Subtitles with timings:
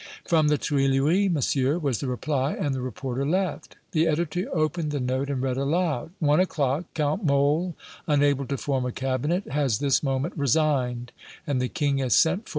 [0.25, 3.75] "From the Tuileries, Monsieur," was the reply, and the reporter left.
[3.91, 7.75] The editor opened the note and read aloud: "One o'clock Count Mole,
[8.07, 11.11] unable to form a cabinet, has this moment resigned,
[11.45, 12.49] and the King has sent for M.